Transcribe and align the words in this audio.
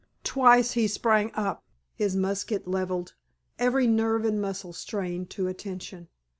Twice 0.23 0.71
he 0.71 0.87
sprang 0.87 1.31
up, 1.35 1.63
his 1.93 2.15
musket 2.15 2.67
leveled, 2.67 3.13
every 3.59 3.85
nerve 3.85 4.25
and 4.25 4.41
muscle 4.41 4.73
strained 4.73 5.29
to 5.29 5.47
attention. 5.47 6.07